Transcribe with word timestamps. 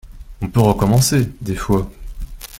On 0.41 0.49
peut 0.49 0.59
recommencer, 0.61 1.29
des 1.41 1.53
fois! 1.55 1.87